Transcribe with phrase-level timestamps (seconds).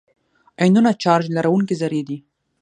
[0.61, 2.17] آیونونه چارج لرونکي ذرې دي.